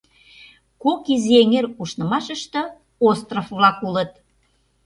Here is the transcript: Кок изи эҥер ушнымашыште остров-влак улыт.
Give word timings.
Кок 0.83 1.01
изи 1.13 1.33
эҥер 1.41 1.65
ушнымашыште 1.81 2.61
остров-влак 3.09 3.77
улыт. 3.87 4.11